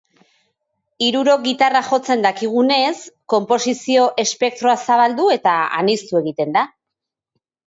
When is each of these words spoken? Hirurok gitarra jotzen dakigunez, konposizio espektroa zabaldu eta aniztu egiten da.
Hirurok 1.07 1.43
gitarra 1.47 1.81
jotzen 1.89 2.25
dakigunez, 2.27 2.93
konposizio 3.35 4.07
espektroa 4.25 4.75
zabaldu 4.87 5.29
eta 5.37 5.55
aniztu 5.83 6.21
egiten 6.23 6.59
da. 6.59 6.67